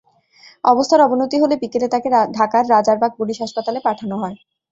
অবস্থার 0.63 1.01
অবনতি 1.01 1.37
হলে 1.39 1.55
বিকেলে 1.61 1.87
তাঁকে 1.89 2.09
ঢাকার 2.37 2.63
রাজারবাগ 2.69 3.11
পুলিশ 3.19 3.37
হাসপাতালে 3.41 3.79
পাঠানো 3.87 4.15
হয়। 4.21 4.35